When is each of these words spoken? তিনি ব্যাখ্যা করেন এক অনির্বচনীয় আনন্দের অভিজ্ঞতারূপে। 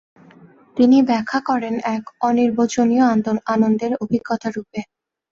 তিনি 0.77 0.97
ব্যাখ্যা 1.09 1.39
করেন 1.49 1.75
এক 1.95 2.03
অনির্বচনীয় 2.21 3.05
আনন্দের 3.53 3.91
অভিজ্ঞতারূপে। 4.03 4.79